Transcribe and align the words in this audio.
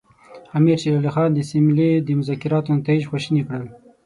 امیر 0.57 0.77
شېر 0.81 0.93
علي 0.99 1.09
خان 1.15 1.29
د 1.33 1.39
سیملې 1.51 1.89
د 2.01 2.07
مذاکراتو 2.19 2.75
نتایج 2.79 3.03
خواشیني 3.09 3.41
کړل. 3.47 3.67